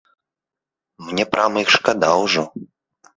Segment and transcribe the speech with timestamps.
[1.09, 2.43] Мне прама іх шкада ўжо.